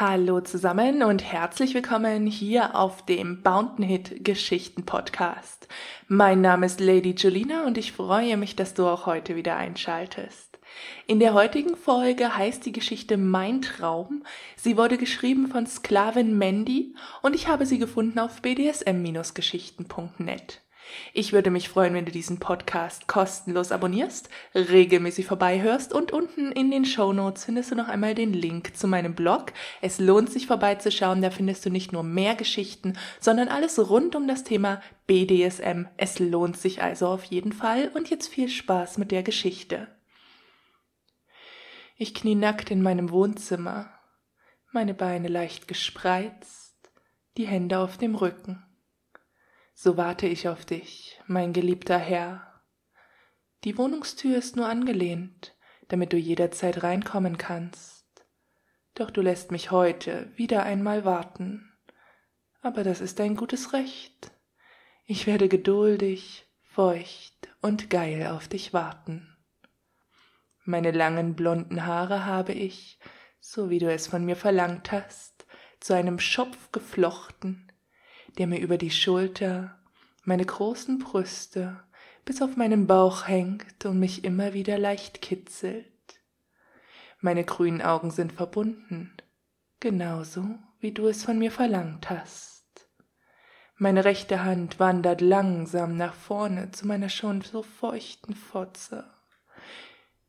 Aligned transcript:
Hallo 0.00 0.40
zusammen 0.40 1.02
und 1.02 1.30
herzlich 1.30 1.74
willkommen 1.74 2.26
hier 2.26 2.74
auf 2.74 3.04
dem 3.04 3.42
Bountain 3.42 3.84
Hit 3.84 4.24
Geschichten 4.24 4.86
Podcast. 4.86 5.68
Mein 6.08 6.40
Name 6.40 6.64
ist 6.64 6.80
Lady 6.80 7.10
Julina 7.10 7.66
und 7.66 7.76
ich 7.76 7.92
freue 7.92 8.38
mich, 8.38 8.56
dass 8.56 8.72
du 8.72 8.86
auch 8.86 9.04
heute 9.04 9.36
wieder 9.36 9.58
einschaltest. 9.58 10.58
In 11.06 11.20
der 11.20 11.34
heutigen 11.34 11.76
Folge 11.76 12.34
heißt 12.34 12.64
die 12.64 12.72
Geschichte 12.72 13.18
Mein 13.18 13.60
Traum. 13.60 14.22
Sie 14.56 14.78
wurde 14.78 14.96
geschrieben 14.96 15.48
von 15.48 15.66
Sklavin 15.66 16.38
Mandy 16.38 16.94
und 17.20 17.36
ich 17.36 17.48
habe 17.48 17.66
sie 17.66 17.78
gefunden 17.78 18.20
auf 18.20 18.40
bdsm-geschichten.net. 18.40 20.62
Ich 21.12 21.32
würde 21.32 21.50
mich 21.50 21.68
freuen, 21.68 21.94
wenn 21.94 22.04
du 22.04 22.12
diesen 22.12 22.38
Podcast 22.38 23.08
kostenlos 23.08 23.72
abonnierst, 23.72 24.28
regelmäßig 24.54 25.26
vorbeihörst 25.26 25.92
und 25.92 26.12
unten 26.12 26.52
in 26.52 26.70
den 26.70 26.84
Show 26.84 27.12
Notes 27.12 27.44
findest 27.44 27.70
du 27.70 27.74
noch 27.74 27.88
einmal 27.88 28.14
den 28.14 28.32
Link 28.32 28.76
zu 28.76 28.86
meinem 28.86 29.14
Blog. 29.14 29.52
Es 29.80 29.98
lohnt 29.98 30.30
sich 30.30 30.46
vorbeizuschauen, 30.46 31.22
da 31.22 31.30
findest 31.30 31.66
du 31.66 31.70
nicht 31.70 31.92
nur 31.92 32.02
mehr 32.02 32.34
Geschichten, 32.34 32.96
sondern 33.20 33.48
alles 33.48 33.78
rund 33.90 34.14
um 34.14 34.28
das 34.28 34.44
Thema 34.44 34.80
BDSM. 35.06 35.86
Es 35.96 36.18
lohnt 36.18 36.56
sich 36.56 36.82
also 36.82 37.08
auf 37.08 37.24
jeden 37.24 37.52
Fall 37.52 37.90
und 37.94 38.10
jetzt 38.10 38.28
viel 38.28 38.48
Spaß 38.48 38.98
mit 38.98 39.10
der 39.10 39.22
Geschichte. 39.22 39.88
Ich 41.96 42.14
knie 42.14 42.34
nackt 42.34 42.70
in 42.70 42.82
meinem 42.82 43.10
Wohnzimmer, 43.10 43.92
meine 44.72 44.94
Beine 44.94 45.28
leicht 45.28 45.68
gespreizt, 45.68 46.90
die 47.36 47.46
Hände 47.46 47.78
auf 47.78 47.98
dem 47.98 48.14
Rücken 48.14 48.64
so 49.82 49.96
warte 49.96 50.26
ich 50.26 50.46
auf 50.46 50.66
dich, 50.66 51.18
mein 51.26 51.54
geliebter 51.54 51.96
Herr. 51.96 52.62
Die 53.64 53.78
Wohnungstür 53.78 54.36
ist 54.36 54.54
nur 54.54 54.68
angelehnt, 54.68 55.56
damit 55.88 56.12
du 56.12 56.18
jederzeit 56.18 56.82
reinkommen 56.82 57.38
kannst. 57.38 58.04
Doch 58.94 59.10
du 59.10 59.22
lässt 59.22 59.52
mich 59.52 59.70
heute 59.70 60.30
wieder 60.36 60.64
einmal 60.64 61.06
warten. 61.06 61.72
Aber 62.60 62.84
das 62.84 63.00
ist 63.00 63.20
dein 63.20 63.36
gutes 63.36 63.72
Recht. 63.72 64.32
Ich 65.06 65.26
werde 65.26 65.48
geduldig, 65.48 66.46
feucht 66.60 67.48
und 67.62 67.88
geil 67.88 68.26
auf 68.26 68.48
dich 68.48 68.74
warten. 68.74 69.34
Meine 70.66 70.90
langen 70.90 71.36
blonden 71.36 71.86
Haare 71.86 72.26
habe 72.26 72.52
ich, 72.52 72.98
so 73.40 73.70
wie 73.70 73.78
du 73.78 73.90
es 73.90 74.08
von 74.08 74.26
mir 74.26 74.36
verlangt 74.36 74.92
hast, 74.92 75.46
zu 75.80 75.94
einem 75.94 76.18
Schopf 76.18 76.70
geflochten, 76.70 77.69
der 78.38 78.46
mir 78.46 78.60
über 78.60 78.78
die 78.78 78.90
Schulter, 78.90 79.78
meine 80.24 80.44
großen 80.44 80.98
Brüste 80.98 81.82
bis 82.24 82.42
auf 82.42 82.56
meinen 82.56 82.86
Bauch 82.86 83.26
hängt 83.26 83.84
und 83.84 83.98
mich 83.98 84.24
immer 84.24 84.52
wieder 84.52 84.78
leicht 84.78 85.22
kitzelt. 85.22 85.86
Meine 87.20 87.44
grünen 87.44 87.82
Augen 87.82 88.10
sind 88.10 88.32
verbunden, 88.32 89.12
genauso 89.80 90.44
wie 90.78 90.92
du 90.92 91.06
es 91.06 91.24
von 91.24 91.38
mir 91.38 91.50
verlangt 91.50 92.08
hast. 92.08 92.88
Meine 93.76 94.04
rechte 94.04 94.44
Hand 94.44 94.78
wandert 94.78 95.20
langsam 95.20 95.96
nach 95.96 96.14
vorne 96.14 96.70
zu 96.70 96.86
meiner 96.86 97.08
schon 97.08 97.40
so 97.40 97.62
feuchten 97.62 98.34
Fotze. 98.34 99.10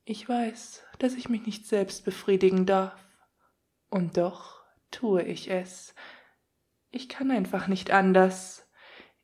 Ich 0.05 0.27
weiß, 0.27 0.83
dass 0.99 1.13
ich 1.13 1.29
mich 1.29 1.45
nicht 1.45 1.67
selbst 1.67 2.05
befriedigen 2.05 2.65
darf, 2.65 2.97
und 3.89 4.15
doch 4.15 4.63
tue 4.89 5.21
ich 5.23 5.51
es, 5.51 5.93
ich 6.91 7.07
kann 7.07 7.31
einfach 7.31 7.67
nicht 7.67 7.91
anders. 7.91 8.67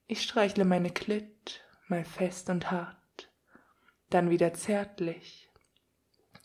Ich 0.08 0.23
streichle 0.23 0.64
meine 0.64 0.90
Klitt, 0.90 1.66
mal 1.88 2.06
fest 2.06 2.50
und 2.50 2.72
hart, 2.72 3.32
dann 4.09 4.30
wieder 4.30 4.54
zärtlich. 4.54 5.50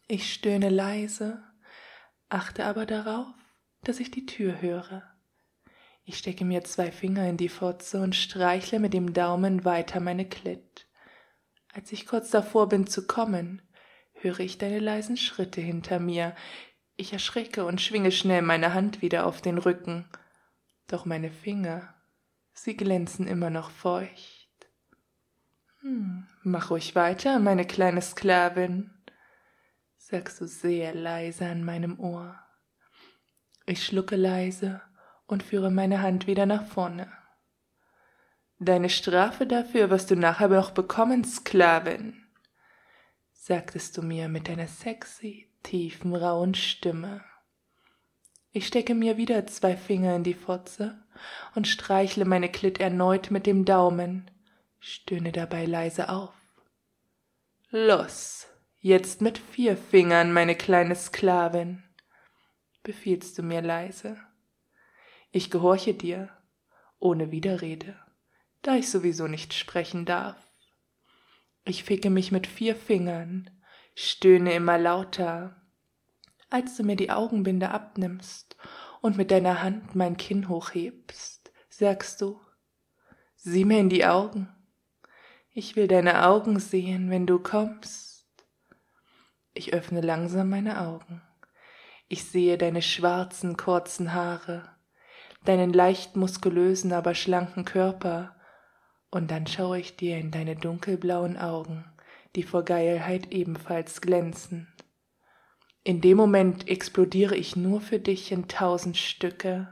Ich 0.08 0.32
stöhne 0.32 0.68
leise, 0.68 1.42
achte 2.28 2.64
aber 2.64 2.86
darauf, 2.86 3.28
dass 3.84 4.00
ich 4.00 4.10
die 4.10 4.26
Tür 4.26 4.60
höre. 4.60 5.02
Ich 6.04 6.18
stecke 6.18 6.44
mir 6.44 6.64
zwei 6.64 6.90
Finger 6.90 7.28
in 7.28 7.36
die 7.36 7.48
Fotze 7.48 8.00
und 8.00 8.16
streichle 8.16 8.80
mit 8.80 8.92
dem 8.92 9.12
Daumen 9.12 9.64
weiter 9.64 10.00
meine 10.00 10.28
Klitt. 10.28 10.88
Als 11.72 11.92
ich 11.92 12.06
kurz 12.06 12.30
davor 12.30 12.68
bin 12.68 12.88
zu 12.88 13.06
kommen, 13.06 13.62
höre 14.14 14.40
ich 14.40 14.58
deine 14.58 14.80
leisen 14.80 15.16
Schritte 15.16 15.60
hinter 15.60 16.00
mir. 16.00 16.34
Ich 16.96 17.12
erschrecke 17.12 17.64
und 17.64 17.80
schwinge 17.80 18.10
schnell 18.10 18.42
meine 18.42 18.74
Hand 18.74 19.00
wieder 19.00 19.24
auf 19.24 19.40
den 19.40 19.58
Rücken 19.58 20.08
doch 20.86 21.04
meine 21.04 21.30
Finger, 21.30 21.94
sie 22.52 22.76
glänzen 22.76 23.26
immer 23.26 23.50
noch 23.50 23.70
feucht. 23.70 24.48
Hm, 25.80 26.26
mach 26.42 26.70
ruhig 26.70 26.94
weiter, 26.94 27.38
meine 27.38 27.66
kleine 27.66 28.02
Sklavin, 28.02 28.90
sagst 29.96 30.40
du 30.40 30.46
sehr 30.46 30.94
leise 30.94 31.46
an 31.46 31.64
meinem 31.64 31.98
Ohr. 31.98 32.38
Ich 33.66 33.84
schlucke 33.84 34.16
leise 34.16 34.82
und 35.26 35.42
führe 35.42 35.70
meine 35.70 36.02
Hand 36.02 36.26
wieder 36.26 36.46
nach 36.46 36.66
vorne. 36.66 37.10
Deine 38.58 38.90
Strafe 38.90 39.46
dafür 39.46 39.90
wirst 39.90 40.10
du 40.10 40.16
nachher 40.16 40.48
noch 40.48 40.70
bekommen, 40.70 41.24
Sklavin, 41.24 42.24
sagtest 43.32 43.96
du 43.96 44.02
mir 44.02 44.28
mit 44.28 44.48
deiner 44.48 44.68
sexy, 44.68 45.48
tiefen, 45.64 46.14
rauen 46.14 46.54
Stimme. 46.54 47.24
Ich 48.54 48.66
stecke 48.66 48.94
mir 48.94 49.16
wieder 49.16 49.46
zwei 49.46 49.76
Finger 49.78 50.14
in 50.14 50.24
die 50.24 50.34
Fotze 50.34 51.02
und 51.54 51.66
streichle 51.66 52.26
meine 52.26 52.50
Klitt 52.50 52.80
erneut 52.80 53.30
mit 53.30 53.46
dem 53.46 53.64
Daumen, 53.64 54.30
stöhne 54.78 55.32
dabei 55.32 55.64
leise 55.64 56.10
auf. 56.10 56.34
Los, 57.70 58.46
jetzt 58.80 59.22
mit 59.22 59.38
vier 59.38 59.78
Fingern, 59.78 60.34
meine 60.34 60.54
kleine 60.54 60.94
Sklavin, 60.94 61.82
befiehlst 62.82 63.38
du 63.38 63.42
mir 63.42 63.62
leise. 63.62 64.18
Ich 65.30 65.50
gehorche 65.50 65.94
dir, 65.94 66.28
ohne 66.98 67.30
Widerrede, 67.30 67.96
da 68.60 68.74
ich 68.74 68.90
sowieso 68.90 69.28
nicht 69.28 69.54
sprechen 69.54 70.04
darf. 70.04 70.36
Ich 71.64 71.84
ficke 71.84 72.10
mich 72.10 72.32
mit 72.32 72.46
vier 72.46 72.76
Fingern, 72.76 73.48
stöhne 73.94 74.52
immer 74.52 74.76
lauter, 74.76 75.61
als 76.52 76.76
du 76.76 76.84
mir 76.84 76.96
die 76.96 77.10
Augenbinde 77.10 77.70
abnimmst 77.70 78.56
und 79.00 79.16
mit 79.16 79.30
deiner 79.30 79.62
Hand 79.62 79.94
mein 79.94 80.16
Kinn 80.16 80.48
hochhebst, 80.48 81.52
sagst 81.68 82.20
du, 82.20 82.40
sieh 83.36 83.64
mir 83.64 83.80
in 83.80 83.88
die 83.88 84.04
Augen. 84.04 84.48
Ich 85.52 85.76
will 85.76 85.88
deine 85.88 86.26
Augen 86.26 86.58
sehen, 86.58 87.10
wenn 87.10 87.26
du 87.26 87.38
kommst. 87.38 88.26
Ich 89.54 89.72
öffne 89.74 90.00
langsam 90.00 90.50
meine 90.50 90.80
Augen. 90.80 91.22
Ich 92.08 92.24
sehe 92.24 92.58
deine 92.58 92.82
schwarzen, 92.82 93.56
kurzen 93.56 94.12
Haare, 94.12 94.68
deinen 95.44 95.72
leicht 95.72 96.16
muskulösen, 96.16 96.92
aber 96.92 97.14
schlanken 97.14 97.64
Körper, 97.64 98.36
und 99.10 99.30
dann 99.30 99.46
schaue 99.46 99.78
ich 99.78 99.96
dir 99.96 100.18
in 100.18 100.30
deine 100.30 100.56
dunkelblauen 100.56 101.36
Augen, 101.36 101.84
die 102.34 102.42
vor 102.42 102.64
Geilheit 102.64 103.30
ebenfalls 103.30 104.00
glänzen. 104.00 104.72
In 105.84 106.00
dem 106.00 106.16
Moment 106.16 106.68
explodiere 106.68 107.34
ich 107.34 107.56
nur 107.56 107.80
für 107.80 107.98
dich 107.98 108.30
in 108.30 108.46
tausend 108.46 108.96
Stücke. 108.96 109.66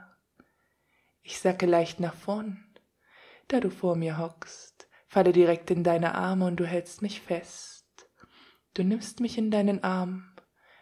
Ich 1.23 1.39
sacke 1.39 1.67
leicht 1.67 2.01
nach 2.01 2.15
vorn, 2.15 2.65
da 3.47 3.61
du 3.61 3.71
vor 3.71 3.95
mir 3.95 4.19
hockst, 4.19 4.89
falle 5.07 5.31
direkt 5.31 5.71
in 5.71 5.85
deine 5.85 6.17
Arme 6.17 6.47
und 6.47 6.57
du 6.57 6.67
hältst 6.67 7.01
mich 7.01 7.21
fest. 7.21 7.87
Du 8.75 8.83
nimmst 8.83 9.21
mich 9.21 9.39
in 9.39 9.53
deinen 9.53 9.85
Arm, 9.85 10.35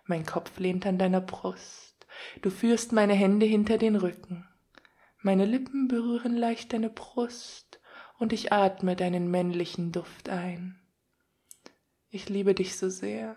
mein 0.06 0.24
Kopf 0.24 0.58
lehnt 0.58 0.86
an 0.86 0.96
deiner 0.96 1.20
Brust, 1.20 2.06
du 2.40 2.48
führst 2.48 2.92
meine 2.92 3.14
Hände 3.14 3.44
hinter 3.44 3.76
den 3.76 3.96
Rücken, 3.96 4.48
meine 5.20 5.44
Lippen 5.44 5.88
berühren 5.88 6.38
leicht 6.38 6.72
deine 6.72 6.88
Brust 6.88 7.82
und 8.18 8.32
ich 8.32 8.50
atme 8.50 8.96
deinen 8.96 9.30
männlichen 9.30 9.92
Duft 9.92 10.30
ein. 10.30 10.80
Ich 12.08 12.30
liebe 12.30 12.54
dich 12.54 12.78
so 12.78 12.88
sehr 12.88 13.36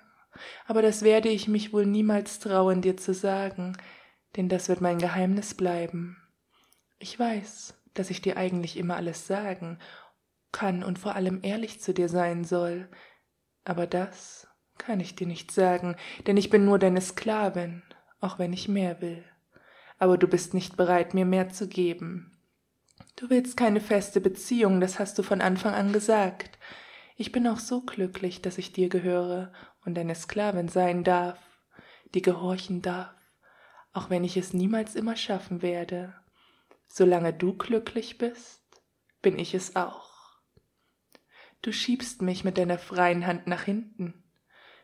aber 0.66 0.82
das 0.82 1.04
werde 1.04 1.30
ich 1.30 1.48
mich 1.48 1.74
wohl 1.74 1.86
niemals 1.86 2.40
trauen, 2.40 2.82
dir 2.82 2.98
zu 2.98 3.14
sagen, 3.14 3.78
denn 4.36 4.50
das 4.50 4.70
wird 4.70 4.82
mein 4.82 5.00
Geheimnis 5.00 5.54
bleiben. 5.54 6.18
Ich 7.00 7.18
weiß, 7.18 7.76
dass 7.94 8.10
ich 8.10 8.22
dir 8.22 8.38
eigentlich 8.38 8.78
immer 8.78 8.96
alles 8.96 9.28
sagen 9.28 9.80
kann 10.52 10.84
und 10.84 11.00
vor 11.00 11.16
allem 11.16 11.40
ehrlich 11.44 11.82
zu 11.82 11.94
dir 11.94 12.10
sein 12.10 12.44
soll, 12.44 12.90
aber 13.64 13.88
das 13.88 14.48
kann 14.78 15.00
ich 15.00 15.16
dir 15.16 15.28
nicht 15.28 15.52
sagen, 15.52 15.96
denn 16.28 16.38
ich 16.38 16.50
bin 16.50 16.66
nur 16.66 16.80
deine 16.80 17.02
Sklavin, 17.02 17.84
auch 18.20 18.40
wenn 18.40 18.54
ich 18.54 18.68
mehr 18.68 19.02
will. 19.02 19.24
Aber 20.00 20.18
du 20.18 20.28
bist 20.28 20.54
nicht 20.54 20.78
bereit, 20.78 21.14
mir 21.14 21.26
mehr 21.26 21.50
zu 21.50 21.68
geben. 21.68 22.38
Du 23.16 23.30
willst 23.30 23.56
keine 23.56 23.82
feste 23.82 24.20
Beziehung, 24.20 24.82
das 24.82 24.98
hast 24.98 25.18
du 25.20 25.24
von 25.24 25.42
Anfang 25.42 25.74
an 25.74 25.94
gesagt. 25.94 26.58
Ich 27.18 27.32
bin 27.32 27.48
auch 27.48 27.60
so 27.60 27.82
glücklich, 27.82 28.42
dass 28.42 28.58
ich 28.58 28.74
dir 28.74 28.90
gehöre 28.90 29.54
und 29.86 29.96
deine 29.96 30.16
Sklavin 30.16 30.68
sein 30.68 31.04
darf, 31.04 31.40
die 32.14 32.22
gehorchen 32.22 32.82
darf, 32.82 33.16
auch 33.94 34.10
wenn 34.10 34.24
ich 34.24 34.38
es 34.38 34.54
niemals 34.54 34.96
immer 34.96 35.16
schaffen 35.16 35.62
werde. 35.62 36.14
Solange 36.88 37.34
du 37.34 37.54
glücklich 37.54 38.18
bist, 38.18 38.62
bin 39.22 39.40
ich 39.40 39.54
es 39.54 39.76
auch. 39.76 40.10
Du 41.62 41.72
schiebst 41.72 42.22
mich 42.22 42.44
mit 42.44 42.58
deiner 42.58 42.80
freien 42.80 43.28
Hand 43.28 43.48
nach 43.48 43.64
hinten, 43.64 44.22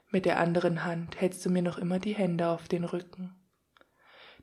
mit 0.09 0.25
der 0.25 0.39
anderen 0.39 0.85
Hand 0.85 1.19
hältst 1.19 1.45
du 1.45 1.50
mir 1.50 1.61
noch 1.61 1.77
immer 1.77 2.00
die 2.00 2.15
Hände 2.15 2.47
auf 2.47 2.69
den 2.69 2.85
Rücken. 2.85 3.35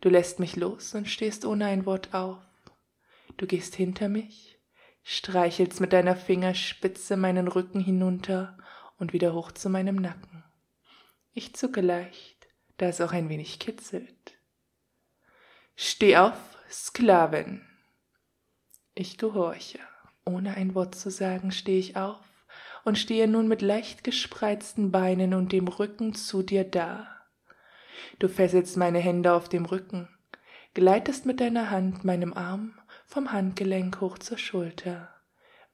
Du 0.02 0.10
lässt 0.10 0.38
mich 0.38 0.56
los 0.56 0.94
und 0.94 1.08
stehst 1.08 1.46
ohne 1.46 1.66
ein 1.66 1.86
Wort 1.86 2.12
auf. 2.12 2.42
Du 3.38 3.46
gehst 3.46 3.74
hinter 3.74 4.10
mich, 4.10 4.58
streichelst 5.02 5.80
mit 5.80 5.94
deiner 5.94 6.16
Fingerspitze 6.16 7.16
meinen 7.16 7.48
Rücken 7.48 7.80
hinunter 7.80 8.58
und 8.98 9.14
wieder 9.14 9.32
hoch 9.32 9.52
zu 9.52 9.70
meinem 9.70 9.96
Nacken. 9.96 10.44
Ich 11.36 11.52
zucke 11.56 11.81
leicht, 11.81 12.46
da 12.76 12.86
es 12.86 13.00
auch 13.00 13.10
ein 13.10 13.28
wenig 13.28 13.58
kitzelt. 13.58 14.38
Steh 15.75 16.16
auf, 16.16 16.38
Sklavin. 16.70 17.60
Ich 18.94 19.19
gehorche. 19.19 19.81
Ohne 20.25 20.56
ein 20.56 20.76
Wort 20.76 20.94
zu 20.94 21.10
sagen, 21.10 21.50
stehe 21.50 21.81
ich 21.81 21.96
auf 21.96 22.25
und 22.84 22.98
stehe 22.98 23.26
nun 23.26 23.48
mit 23.48 23.62
leicht 23.62 24.04
gespreizten 24.04 24.92
Beinen 24.92 25.34
und 25.34 25.50
dem 25.50 25.66
Rücken 25.66 26.14
zu 26.14 26.44
dir 26.44 26.62
da. 26.62 27.08
Du 28.20 28.28
fesselst 28.28 28.76
meine 28.76 29.00
Hände 29.00 29.32
auf 29.32 29.48
dem 29.48 29.64
Rücken, 29.64 30.08
gleitest 30.72 31.26
mit 31.26 31.40
deiner 31.40 31.69
Hand 31.69 32.04
meinem 32.04 32.32
Arm 32.32 32.78
vom 33.06 33.32
Handgelenk 33.32 34.00
hoch 34.00 34.19
zur 34.19 34.38
Schulter, 34.38 35.12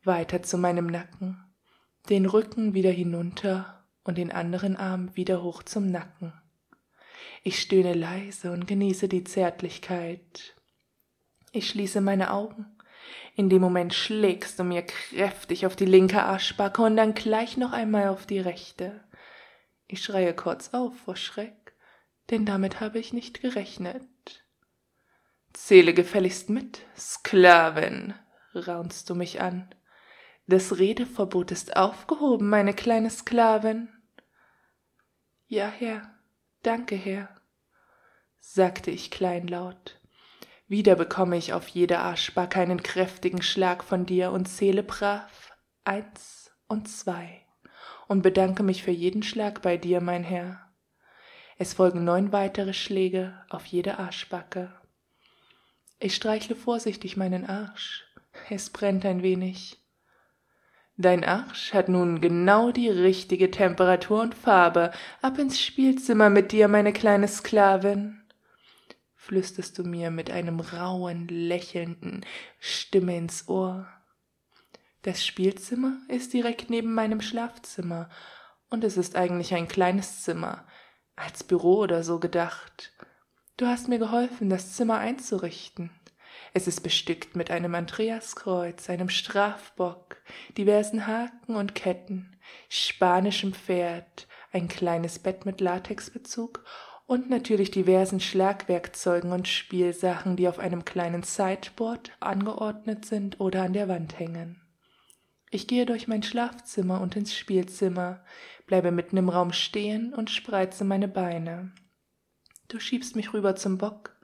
weiter 0.04 0.42
zu 0.42 0.56
meinem 0.56 0.86
Nacken, 0.86 1.44
den 2.08 2.24
Rücken 2.24 2.72
wieder 2.72 2.90
hinunter 2.90 3.79
und 4.10 4.18
den 4.18 4.32
anderen 4.32 4.76
Arm 4.76 5.14
wieder 5.14 5.40
hoch 5.40 5.62
zum 5.62 5.86
Nacken. 5.86 6.32
Ich 7.44 7.60
stöhne 7.60 7.94
leise 7.94 8.50
und 8.50 8.66
genieße 8.66 9.06
die 9.06 9.22
Zärtlichkeit. 9.22 10.56
Ich 11.52 11.68
schließe 11.68 12.00
meine 12.00 12.32
Augen. 12.32 12.66
In 13.36 13.48
dem 13.48 13.62
Moment 13.62 13.94
schlägst 13.94 14.58
du 14.58 14.64
mir 14.64 14.82
kräftig 14.82 15.64
auf 15.64 15.76
die 15.76 15.84
linke 15.84 16.24
Arschbacke 16.24 16.82
und 16.82 16.96
dann 16.96 17.14
gleich 17.14 17.56
noch 17.56 17.70
einmal 17.70 18.08
auf 18.08 18.26
die 18.26 18.40
rechte. 18.40 19.04
Ich 19.86 20.02
schreie 20.02 20.34
kurz 20.34 20.74
auf 20.74 20.92
vor 21.04 21.14
Schreck, 21.14 21.72
denn 22.30 22.44
damit 22.44 22.80
habe 22.80 22.98
ich 22.98 23.12
nicht 23.12 23.40
gerechnet. 23.40 24.08
Zähle 25.52 25.94
gefälligst 25.94 26.50
mit, 26.50 26.80
Sklavin, 26.98 28.14
raunst 28.56 29.08
du 29.08 29.14
mich 29.14 29.40
an. 29.40 29.72
Das 30.48 30.78
Redeverbot 30.78 31.52
ist 31.52 31.76
aufgehoben, 31.76 32.48
meine 32.48 32.74
kleine 32.74 33.08
Sklavin. 33.08 33.88
Ja, 35.52 35.66
Herr, 35.66 36.08
danke, 36.62 36.94
Herr, 36.94 37.28
sagte 38.38 38.92
ich 38.92 39.10
kleinlaut. 39.10 39.98
Wieder 40.68 40.94
bekomme 40.94 41.36
ich 41.36 41.52
auf 41.52 41.66
jede 41.66 41.98
Arschbacke 41.98 42.60
einen 42.60 42.84
kräftigen 42.84 43.42
Schlag 43.42 43.82
von 43.82 44.06
dir 44.06 44.30
und 44.30 44.46
zähle 44.46 44.84
brav 44.84 45.50
eins 45.82 46.52
und 46.68 46.88
zwei 46.88 47.44
und 48.06 48.22
bedanke 48.22 48.62
mich 48.62 48.84
für 48.84 48.92
jeden 48.92 49.24
Schlag 49.24 49.60
bei 49.60 49.76
dir, 49.76 50.00
mein 50.00 50.22
Herr. 50.22 50.70
Es 51.58 51.74
folgen 51.74 52.04
neun 52.04 52.30
weitere 52.30 52.72
Schläge 52.72 53.44
auf 53.50 53.66
jede 53.66 53.98
Arschbacke. 53.98 54.72
Ich 55.98 56.14
streichle 56.14 56.54
vorsichtig 56.54 57.16
meinen 57.16 57.44
Arsch. 57.44 58.04
Es 58.50 58.70
brennt 58.70 59.04
ein 59.04 59.24
wenig. 59.24 59.79
Dein 61.00 61.24
Arsch 61.24 61.72
hat 61.72 61.88
nun 61.88 62.20
genau 62.20 62.72
die 62.72 62.90
richtige 62.90 63.50
Temperatur 63.50 64.20
und 64.20 64.34
Farbe. 64.34 64.92
Ab 65.22 65.38
ins 65.38 65.58
Spielzimmer 65.58 66.28
mit 66.28 66.52
dir, 66.52 66.68
meine 66.68 66.92
kleine 66.92 67.26
Sklavin. 67.26 68.20
Flüsterst 69.14 69.78
du 69.78 69.82
mir 69.84 70.10
mit 70.10 70.30
einem 70.30 70.60
rauen, 70.60 71.26
lächelnden 71.28 72.26
Stimme 72.58 73.16
ins 73.16 73.48
Ohr. 73.48 73.88
Das 75.00 75.24
Spielzimmer 75.24 75.96
ist 76.08 76.34
direkt 76.34 76.68
neben 76.68 76.92
meinem 76.92 77.22
Schlafzimmer, 77.22 78.10
und 78.68 78.84
es 78.84 78.98
ist 78.98 79.16
eigentlich 79.16 79.54
ein 79.54 79.68
kleines 79.68 80.22
Zimmer, 80.22 80.66
als 81.16 81.44
Büro 81.44 81.78
oder 81.78 82.02
so 82.02 82.20
gedacht. 82.20 82.92
Du 83.56 83.64
hast 83.66 83.88
mir 83.88 83.98
geholfen, 83.98 84.50
das 84.50 84.76
Zimmer 84.76 84.98
einzurichten. 84.98 85.90
Es 86.52 86.66
ist 86.66 86.80
bestückt 86.82 87.36
mit 87.36 87.50
einem 87.50 87.74
Andreaskreuz, 87.74 88.90
einem 88.90 89.08
Strafbock, 89.08 90.16
diversen 90.58 91.06
Haken 91.06 91.54
und 91.54 91.74
Ketten, 91.74 92.36
spanischem 92.68 93.52
Pferd, 93.52 94.26
ein 94.52 94.66
kleines 94.66 95.20
Bett 95.20 95.46
mit 95.46 95.60
Latexbezug 95.60 96.64
und 97.06 97.30
natürlich 97.30 97.70
diversen 97.70 98.20
Schlagwerkzeugen 98.20 99.32
und 99.32 99.46
Spielsachen, 99.46 100.36
die 100.36 100.48
auf 100.48 100.58
einem 100.58 100.84
kleinen 100.84 101.22
Sideboard 101.22 102.12
angeordnet 102.18 103.04
sind 103.04 103.38
oder 103.38 103.62
an 103.62 103.72
der 103.72 103.88
Wand 103.88 104.18
hängen. 104.18 104.60
Ich 105.50 105.66
gehe 105.66 105.86
durch 105.86 106.06
mein 106.06 106.22
Schlafzimmer 106.22 107.00
und 107.00 107.16
ins 107.16 107.34
Spielzimmer, 107.34 108.24
bleibe 108.66 108.92
mitten 108.92 109.16
im 109.16 109.28
Raum 109.28 109.52
stehen 109.52 110.14
und 110.14 110.30
spreize 110.30 110.84
meine 110.84 111.08
Beine. 111.08 111.72
Du 112.68 112.78
schiebst 112.78 113.16
mich 113.16 113.32
rüber 113.32 113.56
zum 113.56 113.78
Bock, 113.78 114.16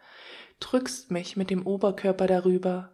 drückst 0.61 1.11
mich 1.11 1.37
mit 1.37 1.51
dem 1.51 1.67
Oberkörper 1.67 2.27
darüber, 2.27 2.93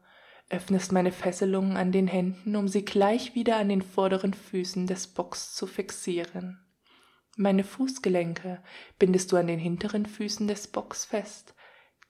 öffnest 0.50 0.92
meine 0.92 1.12
Fesselungen 1.12 1.76
an 1.76 1.92
den 1.92 2.06
Händen, 2.06 2.56
um 2.56 2.68
sie 2.68 2.84
gleich 2.84 3.34
wieder 3.34 3.56
an 3.56 3.68
den 3.68 3.82
vorderen 3.82 4.34
Füßen 4.34 4.86
des 4.86 5.06
Bocks 5.06 5.54
zu 5.54 5.66
fixieren. 5.66 6.58
Meine 7.36 7.64
Fußgelenke 7.64 8.62
bindest 8.98 9.32
du 9.32 9.36
an 9.36 9.46
den 9.46 9.58
hinteren 9.58 10.04
Füßen 10.04 10.46
des 10.48 10.68
Bocks 10.68 11.06
fest. 11.06 11.54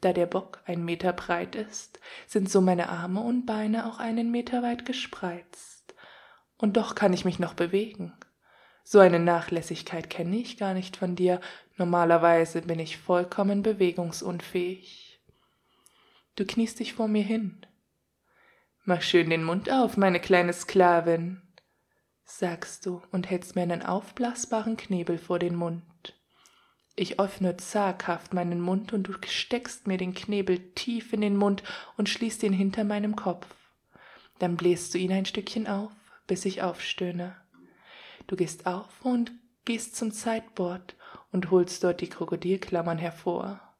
Da 0.00 0.12
der 0.12 0.26
Bock 0.26 0.60
ein 0.66 0.84
Meter 0.84 1.12
breit 1.12 1.54
ist, 1.54 2.00
sind 2.26 2.50
so 2.50 2.60
meine 2.60 2.88
Arme 2.88 3.20
und 3.20 3.46
Beine 3.46 3.86
auch 3.86 4.00
einen 4.00 4.32
Meter 4.32 4.64
weit 4.64 4.84
gespreizt. 4.84 5.94
Und 6.56 6.76
doch 6.76 6.96
kann 6.96 7.12
ich 7.12 7.24
mich 7.24 7.38
noch 7.38 7.54
bewegen. 7.54 8.12
So 8.82 8.98
eine 8.98 9.20
Nachlässigkeit 9.20 10.10
kenne 10.10 10.36
ich 10.36 10.56
gar 10.56 10.74
nicht 10.74 10.96
von 10.96 11.14
dir. 11.14 11.40
Normalerweise 11.76 12.62
bin 12.62 12.80
ich 12.80 12.98
vollkommen 12.98 13.62
bewegungsunfähig. 13.62 15.01
Du 16.36 16.46
kniest 16.46 16.80
dich 16.80 16.94
vor 16.94 17.08
mir 17.08 17.22
hin. 17.22 17.66
Mach 18.84 19.02
schön 19.02 19.30
den 19.30 19.44
Mund 19.44 19.70
auf, 19.70 19.96
meine 19.96 20.18
kleine 20.18 20.52
Sklavin, 20.52 21.42
sagst 22.24 22.86
du 22.86 23.02
und 23.12 23.30
hältst 23.30 23.54
mir 23.54 23.62
einen 23.62 23.82
aufblasbaren 23.82 24.76
Knebel 24.76 25.18
vor 25.18 25.38
den 25.38 25.54
Mund. 25.54 25.84
Ich 26.96 27.20
öffne 27.20 27.56
zaghaft 27.58 28.34
meinen 28.34 28.60
Mund 28.60 28.92
und 28.92 29.04
du 29.04 29.12
steckst 29.26 29.86
mir 29.86 29.98
den 29.98 30.14
Knebel 30.14 30.72
tief 30.74 31.12
in 31.12 31.20
den 31.20 31.36
Mund 31.36 31.62
und 31.96 32.08
schließt 32.08 32.42
ihn 32.42 32.52
hinter 32.52 32.84
meinem 32.84 33.14
Kopf. 33.14 33.46
Dann 34.38 34.56
bläst 34.56 34.92
du 34.94 34.98
ihn 34.98 35.12
ein 35.12 35.26
Stückchen 35.26 35.66
auf, 35.66 35.92
bis 36.26 36.44
ich 36.44 36.62
aufstöhne. 36.62 37.36
Du 38.26 38.36
gehst 38.36 38.66
auf 38.66 39.04
und 39.04 39.32
gehst 39.64 39.96
zum 39.96 40.12
Zeitbord 40.12 40.96
und 41.30 41.50
holst 41.50 41.84
dort 41.84 42.00
die 42.00 42.08
Krokodilklammern 42.08 42.98
hervor. 42.98 43.71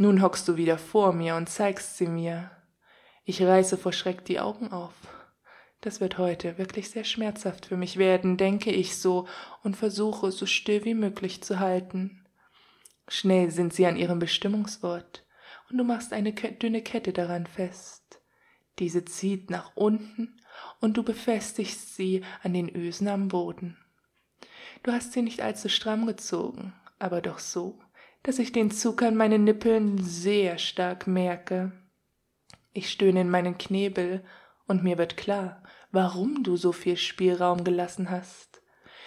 Nun 0.00 0.22
hockst 0.22 0.46
du 0.46 0.56
wieder 0.56 0.78
vor 0.78 1.12
mir 1.12 1.34
und 1.34 1.48
zeigst 1.48 1.96
sie 1.96 2.06
mir. 2.06 2.52
Ich 3.24 3.42
reiße 3.42 3.76
vor 3.76 3.92
Schreck 3.92 4.24
die 4.24 4.38
Augen 4.38 4.70
auf. 4.70 4.94
Das 5.80 6.00
wird 6.00 6.18
heute 6.18 6.56
wirklich 6.56 6.90
sehr 6.90 7.02
schmerzhaft 7.02 7.66
für 7.66 7.76
mich 7.76 7.96
werden, 7.96 8.36
denke 8.36 8.70
ich 8.70 8.96
so 8.96 9.26
und 9.64 9.76
versuche, 9.76 10.30
so 10.30 10.46
still 10.46 10.84
wie 10.84 10.94
möglich 10.94 11.42
zu 11.42 11.58
halten. 11.58 12.24
Schnell 13.08 13.50
sind 13.50 13.74
sie 13.74 13.86
an 13.86 13.96
ihrem 13.96 14.20
Bestimmungsort, 14.20 15.26
und 15.68 15.78
du 15.78 15.84
machst 15.84 16.12
eine 16.12 16.32
dünne 16.32 16.82
Kette 16.82 17.12
daran 17.12 17.48
fest. 17.48 18.20
Diese 18.78 19.04
zieht 19.04 19.50
nach 19.50 19.72
unten, 19.74 20.40
und 20.80 20.96
du 20.96 21.02
befestigst 21.02 21.96
sie 21.96 22.22
an 22.44 22.52
den 22.52 22.68
Ösen 22.68 23.08
am 23.08 23.26
Boden. 23.26 23.76
Du 24.84 24.92
hast 24.92 25.12
sie 25.12 25.22
nicht 25.22 25.40
allzu 25.42 25.68
stramm 25.68 26.06
gezogen, 26.06 26.72
aber 27.00 27.20
doch 27.20 27.40
so, 27.40 27.80
dass 28.22 28.38
ich 28.38 28.52
den 28.52 28.70
Zug 28.70 29.02
an 29.02 29.16
meinen 29.16 29.44
Nippeln 29.44 29.98
sehr 29.98 30.58
stark 30.58 31.06
merke. 31.06 31.72
Ich 32.72 32.90
stöhne 32.90 33.22
in 33.22 33.30
meinen 33.30 33.58
Knebel, 33.58 34.24
und 34.68 34.84
mir 34.84 34.98
wird 34.98 35.16
klar, 35.16 35.62
warum 35.90 36.42
du 36.44 36.56
so 36.56 36.72
viel 36.72 36.96
Spielraum 36.96 37.64
gelassen 37.64 38.10
hast. 38.10 38.62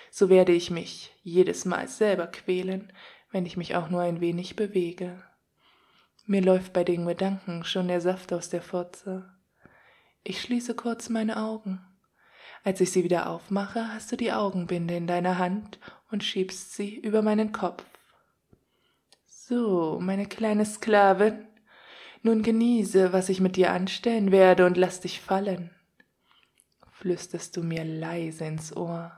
So 0.10 0.28
werde 0.28 0.52
ich 0.52 0.72
mich 0.72 1.16
jedes 1.22 1.66
Mal 1.66 1.88
selber 1.88 2.28
quälen, 2.28 2.92
wenn 3.32 3.46
ich 3.46 3.56
mich 3.56 3.76
auch 3.76 3.90
nur 3.90 4.02
ein 4.02 4.20
wenig 4.20 4.56
bewege. 4.56 5.24
Mir 6.26 6.42
läuft 6.42 6.74
bei 6.74 6.84
den 6.84 7.06
Gedanken 7.06 7.64
schon 7.64 7.88
der 7.88 8.02
Saft 8.02 8.34
aus 8.34 8.50
der 8.50 8.62
Furze. 8.62 9.32
Ich 10.24 10.42
schließe 10.42 10.76
kurz 10.76 11.10
meine 11.10 11.38
Augen. 11.38 11.82
Als 12.64 12.82
ich 12.82 12.92
sie 12.92 13.04
wieder 13.04 13.30
aufmache, 13.30 13.88
hast 13.94 14.12
du 14.12 14.18
die 14.18 14.34
Augenbinde 14.34 14.96
in 14.96 15.08
deiner 15.08 15.38
Hand 15.38 15.80
und 16.12 16.24
schiebst 16.24 16.74
sie 16.74 16.96
über 16.96 17.22
meinen 17.22 17.52
Kopf. 17.52 17.84
So, 19.54 20.00
meine 20.00 20.28
kleine 20.28 20.66
Sklavin, 20.66 21.46
nun 22.24 22.42
genieße, 22.42 23.12
was 23.12 23.28
ich 23.28 23.42
mit 23.42 23.58
dir 23.58 23.74
anstellen 23.74 24.32
werde, 24.32 24.66
und 24.66 24.78
lass 24.78 25.02
dich 25.02 25.20
fallen. 25.20 25.72
Flüsterst 26.94 27.58
du 27.58 27.62
mir 27.62 27.84
leise 27.84 28.46
ins 28.46 28.74
Ohr. 28.74 29.12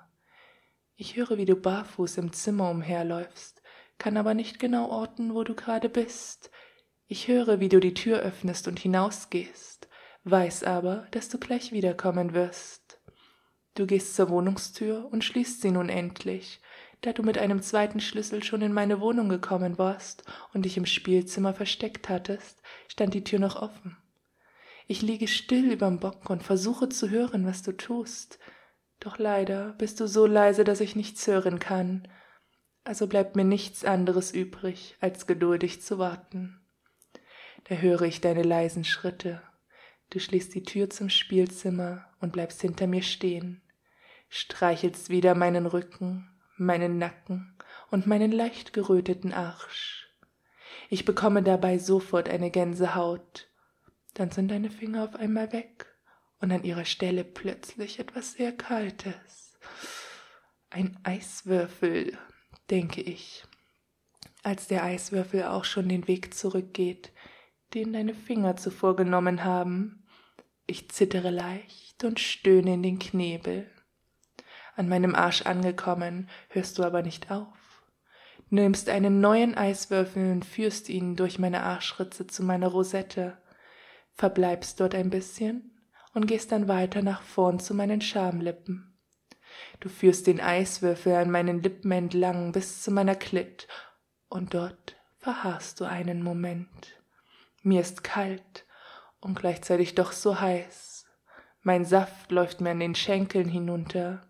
Ich 0.95 1.17
höre, 1.17 1.37
wie 1.37 1.45
du 1.45 1.55
barfuß 1.55 2.17
im 2.17 2.33
Zimmer 2.33 2.71
umherläufst, 2.71 3.61
kann 3.99 4.17
aber 4.17 4.33
nicht 4.33 4.57
genau 4.57 4.89
orten, 4.89 5.35
wo 5.35 5.43
du 5.43 5.53
gerade 5.53 5.87
bist. 5.87 6.49
Ich 7.05 7.27
höre, 7.27 7.59
wie 7.59 7.69
du 7.69 7.79
die 7.79 7.93
Tür 7.93 8.17
öffnest 8.17 8.67
und 8.67 8.79
hinausgehst, 8.79 9.87
weiß 10.23 10.63
aber, 10.63 11.05
dass 11.11 11.29
du 11.29 11.37
gleich 11.37 11.71
wiederkommen 11.73 12.33
wirst. 12.33 12.99
Du 13.75 13.85
gehst 13.85 14.15
zur 14.15 14.31
Wohnungstür 14.31 15.07
und 15.11 15.23
schließt 15.23 15.61
sie 15.61 15.69
nun 15.69 15.89
endlich, 15.89 16.59
da 17.03 17.12
du 17.12 17.22
mit 17.22 17.38
einem 17.38 17.62
zweiten 17.62 18.00
Schlüssel 18.00 18.43
schon 18.43 18.62
in 18.62 18.72
meine 18.72 19.01
Wohnung 19.01 19.27
gekommen 19.27 19.77
warst 19.77 20.24
und 20.53 20.63
dich 20.63 20.77
im 20.77 20.86
Spielzimmer 20.86 21.53
versteckt 21.53 22.07
hattest, 22.07 22.62
stand 22.88 23.13
die 23.13 23.25
Tür 23.25 23.39
noch 23.39 23.62
offen. 23.62 23.98
Ich 24.88 25.01
liege 25.01 25.27
still 25.27 25.69
überm 25.69 26.00
Bock 26.00 26.29
und 26.29 26.43
versuche 26.43 26.88
zu 26.88 27.10
hören, 27.10 27.45
was 27.45 27.62
du 27.62 27.74
tust. 27.74 28.39
Doch 29.01 29.17
leider 29.19 29.74
bist 29.74 30.00
du 30.00 30.07
so 30.07 30.25
leise, 30.25 30.63
dass 30.63 30.79
ich 30.79 30.95
nichts 30.95 31.27
hören 31.27 31.60
kann. 31.60 32.07
Also 32.86 33.07
bleibt 33.07 33.36
mir 33.36 33.45
nichts 33.45 33.83
anderes 33.83 34.31
übrig, 34.31 34.95
als 35.01 35.27
geduldig 35.27 35.81
zu 35.81 36.00
warten. 36.00 36.62
Da 37.65 37.75
höre 37.75 38.03
ich 38.03 38.22
deine 38.22 38.43
leisen 38.43 38.86
Schritte. 38.86 39.41
Du 40.10 40.19
schließt 40.19 40.55
die 40.55 40.63
Tür 40.63 40.89
zum 40.89 41.10
Spielzimmer 41.10 42.05
und 42.22 42.31
bleibst 42.31 42.62
hinter 42.62 42.88
mir 42.88 43.01
stehen, 43.01 43.62
streichelst 44.29 45.10
wieder 45.10 45.36
meinen 45.36 45.65
Rücken, 45.65 46.32
meinen 46.57 46.98
Nacken 46.98 47.57
und 47.91 48.07
meinen 48.07 48.31
leicht 48.31 48.74
geröteten 48.74 49.33
Arsch. 49.33 50.07
Ich 50.89 51.05
bekomme 51.05 51.43
dabei 51.43 51.77
sofort 51.77 52.29
eine 52.29 52.51
Gänsehaut. 52.51 53.50
Dann 54.13 54.31
sind 54.31 54.50
deine 54.50 54.69
Finger 54.69 55.03
auf 55.05 55.15
einmal 55.15 55.51
weg 55.53 55.88
und 56.39 56.51
an 56.51 56.63
ihrer 56.63 56.86
Stelle 56.86 57.24
plötzlich 57.24 58.00
etwas 58.00 58.33
sehr 58.33 58.51
Kaltes. 58.51 59.57
Ein 60.69 61.00
Eiswürfel, 61.03 62.17
denke 62.69 63.01
ich, 63.01 63.43
als 64.43 64.67
der 64.67 64.83
Eiswürfel 64.83 65.43
auch 65.43 65.65
schon 65.65 65.88
den 65.89 66.07
Weg 66.07 66.33
zurückgeht, 66.33 67.12
den 67.74 67.93
deine 67.93 68.13
Finger 68.13 68.55
zuvor 68.57 68.95
genommen 68.95 69.43
haben. 69.43 70.05
Ich 70.67 70.89
zittere 70.91 71.29
leicht 71.29 72.03
und 72.03 72.19
stöhne 72.19 72.75
in 72.75 72.83
den 72.83 73.00
Knebel. 73.00 73.73
An 74.75 74.89
meinem 74.89 75.15
Arsch 75.15 75.44
angekommen, 75.44 76.30
hörst 76.50 76.77
du 76.77 76.84
aber 76.84 77.01
nicht 77.01 77.32
auf. 77.32 77.84
Du 78.50 78.56
nimmst 78.56 78.89
einen 78.89 79.20
neuen 79.20 79.56
Eiswürfel 79.56 80.32
und 80.32 80.46
führst 80.46 80.89
ihn 80.89 81.15
durch 81.15 81.39
meine 81.39 81.63
Arschritze 81.63 82.27
zu 82.27 82.44
meiner 82.44 82.68
Rosette, 82.68 83.38
verbleibst 84.13 84.80
dort 84.80 84.96
ein 84.96 85.10
bisschen 85.10 85.72
und 86.13 86.27
gehst 86.27 86.51
dann 86.51 86.68
weiter 86.68 87.01
nach 87.01 87.22
vorn 87.22 87.60
zu 87.60 87.74
meinen 87.74 88.01
Schamlippen. 88.01 88.98
Du 89.80 89.89
führst 89.89 90.27
den 90.27 90.42
Eiswürfel 90.42 91.15
an 91.15 91.32
meinen 91.32 91.62
Lippen 91.62 91.92
entlang 91.92 92.51
bis 92.51 92.82
zu 92.82 92.92
meiner 92.92 93.15
Klit, 93.15 93.68
und 94.30 94.53
dort 94.53 94.96
verharrst 95.20 95.80
du 95.80 95.86
einen 95.86 96.24
Moment. 96.24 97.00
Mir 97.62 97.82
ist 97.82 98.03
kalt 98.03 98.65
und 99.20 99.39
gleichzeitig 99.39 99.96
doch 99.96 100.12
so 100.12 100.39
heiß. 100.39 101.06
Mein 101.62 101.86
Saft 101.86 102.32
läuft 102.32 102.62
mir 102.62 102.72
an 102.72 102.80
den 102.80 102.96
Schenkeln 102.96 103.48
hinunter. 103.48 104.27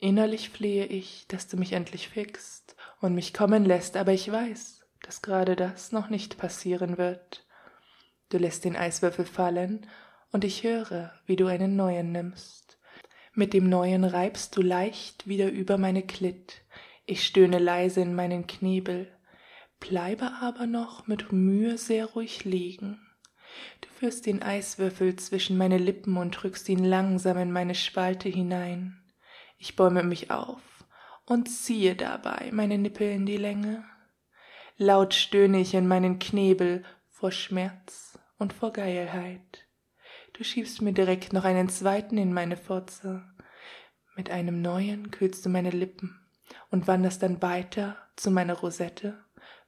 Innerlich 0.00 0.50
flehe 0.50 0.86
ich, 0.86 1.26
dass 1.28 1.46
du 1.46 1.56
mich 1.56 1.72
endlich 1.72 2.08
fixst 2.08 2.74
und 3.00 3.14
mich 3.14 3.34
kommen 3.34 3.64
lässt, 3.64 3.96
aber 3.96 4.12
ich 4.12 4.30
weiß, 4.30 4.80
dass 5.02 5.22
gerade 5.22 5.56
das 5.56 5.92
noch 5.92 6.08
nicht 6.08 6.38
passieren 6.38 6.98
wird. 6.98 7.46
Du 8.30 8.38
lässt 8.38 8.64
den 8.64 8.76
Eiswürfel 8.76 9.26
fallen, 9.26 9.86
und 10.32 10.44
ich 10.44 10.62
höre, 10.62 11.12
wie 11.26 11.36
du 11.36 11.46
einen 11.46 11.76
neuen 11.76 12.12
nimmst. 12.12 12.78
Mit 13.34 13.52
dem 13.52 13.68
neuen 13.68 14.04
reibst 14.04 14.56
du 14.56 14.62
leicht 14.62 15.26
wieder 15.26 15.50
über 15.50 15.78
meine 15.78 16.02
Klit. 16.02 16.62
Ich 17.06 17.24
stöhne 17.26 17.58
leise 17.58 18.00
in 18.00 18.14
meinen 18.14 18.46
Knebel, 18.46 19.08
bleibe 19.80 20.30
aber 20.40 20.66
noch 20.66 21.06
mit 21.06 21.32
Mühe 21.32 21.78
sehr 21.78 22.06
ruhig 22.06 22.44
liegen. 22.44 23.00
Du 23.80 23.88
führst 23.88 24.26
den 24.26 24.42
Eiswürfel 24.42 25.16
zwischen 25.16 25.56
meine 25.56 25.78
Lippen 25.78 26.16
und 26.16 26.30
drückst 26.30 26.68
ihn 26.68 26.84
langsam 26.84 27.38
in 27.38 27.50
meine 27.50 27.74
Spalte 27.74 28.28
hinein. 28.28 28.99
Ich 29.62 29.76
bäume 29.76 30.02
mich 30.02 30.30
auf 30.30 30.62
und 31.26 31.50
ziehe 31.50 31.94
dabei 31.94 32.48
meine 32.50 32.78
Nippel 32.78 33.10
in 33.10 33.26
die 33.26 33.36
Länge. 33.36 33.84
Laut 34.78 35.12
stöhne 35.12 35.60
ich 35.60 35.74
in 35.74 35.86
meinen 35.86 36.18
Knebel 36.18 36.82
vor 37.10 37.30
Schmerz 37.30 38.18
und 38.38 38.54
vor 38.54 38.72
Geilheit. 38.72 39.66
Du 40.32 40.44
schiebst 40.44 40.80
mir 40.80 40.94
direkt 40.94 41.34
noch 41.34 41.44
einen 41.44 41.68
zweiten 41.68 42.16
in 42.16 42.32
meine 42.32 42.56
Fotze. 42.56 43.22
Mit 44.16 44.30
einem 44.30 44.62
neuen 44.62 45.10
kühlst 45.10 45.44
du 45.44 45.50
meine 45.50 45.68
Lippen 45.68 46.18
und 46.70 46.88
wanderst 46.88 47.22
dann 47.22 47.42
weiter 47.42 47.98
zu 48.16 48.30
meiner 48.30 48.54
Rosette, 48.54 49.22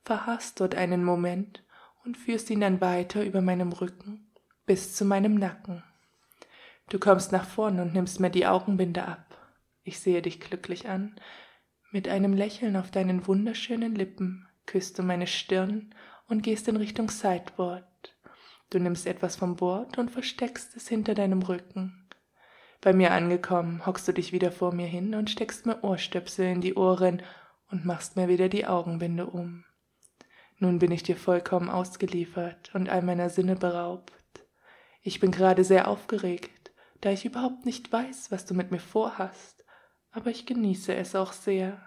verharrst 0.04 0.58
dort 0.58 0.74
einen 0.74 1.04
Moment 1.04 1.62
und 2.02 2.16
führst 2.16 2.48
ihn 2.48 2.62
dann 2.62 2.80
weiter 2.80 3.22
über 3.22 3.42
meinem 3.42 3.74
Rücken 3.74 4.32
bis 4.64 4.94
zu 4.94 5.04
meinem 5.04 5.34
Nacken. 5.34 5.84
Du 6.88 6.98
kommst 6.98 7.30
nach 7.30 7.44
vorn 7.44 7.78
und 7.78 7.92
nimmst 7.92 8.20
mir 8.20 8.30
die 8.30 8.46
Augenbinde 8.46 9.04
ab. 9.06 9.31
Ich 9.84 10.00
sehe 10.00 10.22
dich 10.22 10.40
glücklich 10.40 10.88
an. 10.88 11.16
Mit 11.90 12.08
einem 12.08 12.32
Lächeln 12.32 12.76
auf 12.76 12.90
deinen 12.90 13.26
wunderschönen 13.26 13.94
Lippen 13.94 14.48
küsst 14.66 14.98
du 14.98 15.02
meine 15.02 15.26
Stirn 15.26 15.94
und 16.28 16.42
gehst 16.42 16.68
in 16.68 16.76
Richtung 16.76 17.10
Sideboard. 17.10 17.84
Du 18.70 18.78
nimmst 18.78 19.06
etwas 19.06 19.36
vom 19.36 19.56
Bord 19.56 19.98
und 19.98 20.10
versteckst 20.10 20.76
es 20.76 20.88
hinter 20.88 21.14
deinem 21.14 21.42
Rücken. 21.42 22.08
Bei 22.80 22.92
mir 22.92 23.12
angekommen, 23.12 23.84
hockst 23.86 24.08
du 24.08 24.12
dich 24.12 24.32
wieder 24.32 24.50
vor 24.50 24.72
mir 24.72 24.86
hin 24.86 25.14
und 25.14 25.30
steckst 25.30 25.66
mir 25.66 25.84
Ohrstöpsel 25.84 26.46
in 26.46 26.60
die 26.60 26.74
Ohren 26.74 27.22
und 27.70 27.84
machst 27.84 28.16
mir 28.16 28.28
wieder 28.28 28.48
die 28.48 28.66
Augenbinde 28.66 29.26
um. 29.26 29.64
Nun 30.58 30.78
bin 30.78 30.90
ich 30.90 31.02
dir 31.02 31.16
vollkommen 31.16 31.68
ausgeliefert 31.68 32.74
und 32.74 32.88
all 32.88 33.02
meiner 33.02 33.30
Sinne 33.30 33.56
beraubt. 33.56 34.12
Ich 35.02 35.20
bin 35.20 35.32
gerade 35.32 35.64
sehr 35.64 35.88
aufgeregt, 35.88 36.72
da 37.00 37.10
ich 37.10 37.24
überhaupt 37.24 37.66
nicht 37.66 37.92
weiß, 37.92 38.30
was 38.30 38.46
du 38.46 38.54
mit 38.54 38.70
mir 38.70 38.78
vorhast, 38.78 39.61
aber 40.12 40.30
ich 40.30 40.46
genieße 40.46 40.94
es 40.94 41.14
auch 41.14 41.32
sehr. 41.32 41.80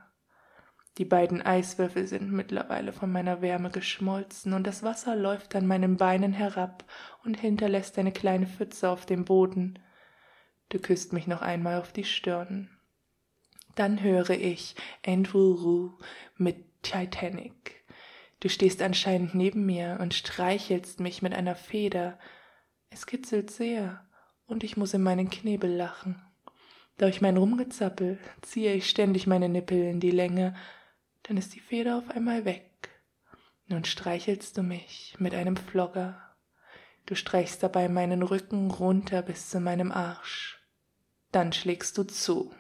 Die 0.98 1.06
beiden 1.06 1.42
Eiswürfel 1.42 2.08
sind 2.08 2.32
mittlerweile 2.32 2.94
von 2.94 3.12
meiner 3.12 3.42
Wärme 3.42 3.70
geschmolzen, 3.70 4.54
und 4.54 4.66
das 4.66 4.82
Wasser 4.82 5.16
läuft 5.16 5.56
an 5.56 5.68
meinen 5.68 5.98
Beinen 5.98 6.34
herab 6.34 6.86
und 7.24 7.40
hinterlässt 7.40 7.98
eine 7.98 8.12
kleine 8.12 8.48
Pfütze 8.48 8.90
auf 8.90 9.06
dem 9.06 9.26
Boden. 9.26 9.80
Du 10.70 10.80
küsst 10.80 11.14
mich 11.14 11.28
noch 11.28 11.42
einmal 11.42 11.80
auf 11.80 11.92
die 11.92 12.06
Stirn. 12.06 12.70
Dann 13.76 14.02
höre 14.02 14.32
ich 14.32 14.76
Andrew 15.06 15.54
Rue 15.54 15.98
mit 16.38 16.82
Titanic. 16.82 17.84
Du 18.40 18.48
stehst 18.48 18.82
anscheinend 18.82 19.36
neben 19.36 19.66
mir 19.66 19.98
und 20.02 20.14
streichelst 20.14 21.02
mich 21.02 21.22
mit 21.22 21.34
einer 21.34 21.56
Feder. 21.56 22.18
Es 22.90 23.06
kitzelt 23.06 23.52
sehr, 23.52 24.08
und 24.46 24.64
ich 24.64 24.78
muss 24.78 24.94
in 24.94 25.02
meinen 25.02 25.30
Knebel 25.30 25.76
lachen. 25.76 26.22
Durch 26.98 27.22
mein 27.22 27.38
Rumgezappel 27.38 28.20
ziehe 28.42 28.74
ich 28.74 28.90
ständig 28.90 29.28
meine 29.28 29.50
Nippel 29.50 29.84
in 29.84 30.00
die 30.00 30.12
Länge 30.12 30.56
dann 31.28 31.38
ist 31.38 31.56
die 31.56 31.60
Feder 31.60 31.98
auf 31.98 32.10
einmal 32.12 32.46
weg. 32.46 32.70
Nun 33.68 33.84
streichelst 33.84 34.58
du 34.58 34.62
mich 34.62 35.16
mit 35.18 35.34
einem 35.34 35.58
Flogger. 35.58 36.22
Du 37.08 37.16
streichst 37.16 37.64
dabei 37.64 37.90
meinen 37.90 38.22
Rücken 38.22 38.70
runter 38.70 39.24
bis 39.24 39.50
zu 39.50 39.60
meinem 39.60 39.92
Arsch. 39.92 40.60
Dann 41.32 41.52
schlägst 41.52 41.98
du 41.98 42.04
zu. 42.04 42.54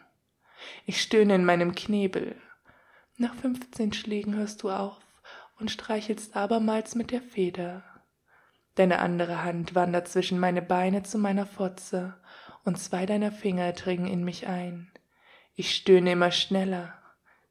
Ich 0.86 1.00
stöhne 1.01 1.36
in 1.36 1.46
meinem 1.46 1.75
Knebel. 1.75 2.36
Nach 3.18 3.36
fünfzehn 3.36 3.94
Schlägen 3.94 4.36
hörst 4.36 4.63
du 4.63 4.72
auf 4.72 5.01
und 5.60 5.70
streichelst 5.70 6.36
abermals 6.36 6.96
mit 6.96 7.12
der 7.12 7.22
Feder. 7.22 7.84
Deine 8.74 9.00
andere 9.00 9.44
Hand 9.44 9.75
wandert 9.75 10.08
zwischen 10.08 10.39
meine 10.39 10.62
Beine 10.63 11.04
zu 11.04 11.18
meiner 11.20 11.46
Fotze, 11.46 12.18
und 12.65 12.77
zwei 12.77 13.05
deiner 13.05 13.31
Finger 13.31 13.72
dringen 13.72 14.07
in 14.07 14.24
mich 14.24 14.48
ein. 14.48 14.91
Ich 15.53 15.74
stöhne 15.74 16.12
immer 16.12 16.31
schneller, 16.31 16.93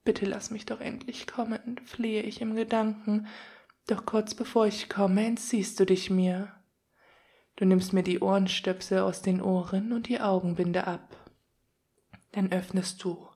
Bitte 0.05 0.27
lass 0.27 0.51
mich 0.51 0.67
doch 0.67 0.81
endlich 0.81 1.27
kommen, 1.27 1.81
flehe 1.87 2.23
ich 2.23 2.43
im 2.43 2.55
Gedanken, 2.55 3.27
doch 3.87 4.05
kurz 4.05 4.35
bevor 4.35 4.67
ich 4.67 4.91
komme, 4.91 5.25
entziehst 5.25 5.81
du 5.81 5.87
dich 5.87 6.11
mir. 6.11 6.53
Du 7.57 7.65
nimmst 7.65 7.95
mir 7.95 8.03
die 8.03 8.21
Ohrenstöpsel 8.21 8.99
aus 8.99 9.23
den 9.23 9.41
Ohren 9.41 9.93
und 9.93 10.09
die 10.09 10.21
Augenbinde 10.21 10.87
ab. 10.87 11.17
Dann 12.33 12.53
öffnest 12.53 13.03
du 13.03 13.29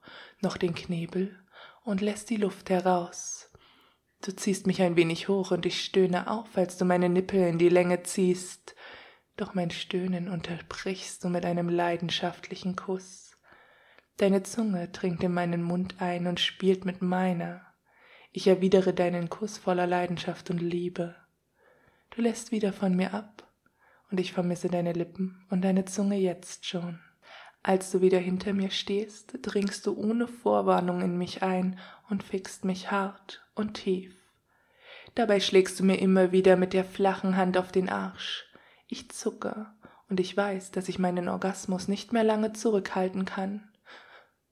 noch 0.42 0.58
den 0.58 0.74
Knebel 0.74 1.38
und 1.84 2.02
lässt 2.02 2.28
die 2.28 2.36
Luft 2.36 2.68
heraus. 2.68 3.50
Du 4.20 4.32
ziehst 4.32 4.66
mich 4.66 4.82
ein 4.82 4.96
wenig 4.96 5.28
hoch 5.28 5.52
und 5.52 5.64
ich 5.64 5.82
stöhne 5.82 6.30
auf, 6.30 6.56
als 6.56 6.76
du 6.76 6.84
meine 6.84 7.08
Nippel 7.08 7.40
in 7.46 7.58
die 7.58 7.68
Länge 7.68 8.02
ziehst, 8.02 8.74
doch 9.40 9.54
mein 9.54 9.70
Stöhnen 9.70 10.28
unterbrichst 10.28 11.24
du 11.24 11.28
mit 11.28 11.44
einem 11.44 11.68
leidenschaftlichen 11.68 12.76
Kuss. 12.76 13.36
Deine 14.18 14.42
Zunge 14.42 14.88
dringt 14.88 15.22
in 15.22 15.32
meinen 15.32 15.62
Mund 15.62 15.96
ein 16.00 16.26
und 16.26 16.40
spielt 16.40 16.84
mit 16.84 17.02
meiner. 17.02 17.62
Ich 18.32 18.48
erwidere 18.48 18.92
deinen 18.92 19.30
Kuss 19.30 19.56
voller 19.56 19.86
Leidenschaft 19.86 20.50
und 20.50 20.58
Liebe. 20.58 21.14
Du 22.10 22.20
lässt 22.20 22.50
wieder 22.50 22.72
von 22.72 22.96
mir 22.96 23.14
ab, 23.14 23.48
und 24.10 24.18
ich 24.18 24.32
vermisse 24.32 24.68
deine 24.68 24.92
Lippen 24.92 25.46
und 25.50 25.62
deine 25.62 25.84
Zunge 25.84 26.16
jetzt 26.16 26.66
schon. 26.66 26.98
Als 27.62 27.90
du 27.90 28.00
wieder 28.00 28.18
hinter 28.18 28.52
mir 28.54 28.70
stehst, 28.70 29.38
dringst 29.42 29.86
du 29.86 29.96
ohne 29.96 30.26
Vorwarnung 30.26 31.00
in 31.00 31.16
mich 31.16 31.42
ein 31.42 31.78
und 32.08 32.22
fickst 32.22 32.64
mich 32.64 32.90
hart 32.90 33.44
und 33.54 33.74
tief. 33.74 34.16
Dabei 35.14 35.40
schlägst 35.40 35.78
du 35.78 35.84
mir 35.84 35.96
immer 35.96 36.32
wieder 36.32 36.56
mit 36.56 36.72
der 36.72 36.84
flachen 36.84 37.36
Hand 37.36 37.56
auf 37.56 37.70
den 37.72 37.88
Arsch. 37.88 38.47
Ich 38.88 39.10
zucke, 39.10 39.66
und 40.08 40.18
ich 40.18 40.36
weiß, 40.36 40.70
dass 40.70 40.88
ich 40.88 40.98
meinen 40.98 41.28
Orgasmus 41.28 41.88
nicht 41.88 42.12
mehr 42.12 42.24
lange 42.24 42.52
zurückhalten 42.52 43.24
kann. 43.24 43.68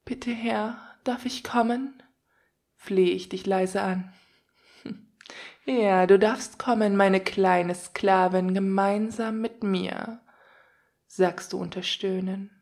Bitte, 0.05 0.31
Herr, 0.31 0.79
darf 1.05 1.25
ich 1.27 1.43
kommen? 1.43 2.03
flehe 2.77 3.15
ich 3.15 3.29
dich 3.29 3.47
leise 3.47 3.83
an. 3.83 4.13
Ja, 5.69 6.07
du 6.07 6.17
darfst 6.17 6.61
kommen, 6.61 6.95
meine 6.95 7.19
kleine 7.19 7.75
Sklavin, 7.75 8.55
gemeinsam 8.55 9.41
mit 9.41 9.65
mir, 9.65 10.21
sagst 11.09 11.53
du 11.53 11.59
unter 11.59 11.83
Stöhnen. 11.83 12.53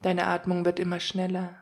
Deine 0.00 0.26
Atmung 0.26 0.64
wird 0.64 0.80
immer 0.80 0.98
schneller. 0.98 1.56